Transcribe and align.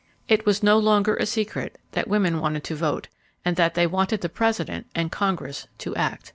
It 0.27 0.47
was 0.47 0.63
no 0.63 0.79
longer 0.79 1.15
a 1.15 1.27
secret 1.27 1.77
that 1.91 2.07
women 2.07 2.39
wanted 2.39 2.63
to 2.63 2.73
vote 2.75 3.07
and 3.45 3.55
that 3.55 3.75
they 3.75 3.85
wanted 3.85 4.21
the 4.21 4.29
President 4.29 4.87
and 4.95 5.11
Congress 5.11 5.67
to 5.77 5.95
act. 5.95 6.27